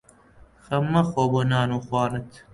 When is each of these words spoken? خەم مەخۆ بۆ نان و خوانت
خەم 0.63 0.83
مەخۆ 0.93 1.23
بۆ 1.31 1.41
نان 1.51 1.69
و 1.75 1.79
خوانت 1.85 2.29